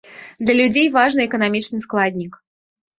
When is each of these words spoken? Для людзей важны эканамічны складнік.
Для 0.45 0.53
людзей 0.59 0.87
важны 0.97 1.21
эканамічны 1.29 1.77
складнік. 1.87 2.45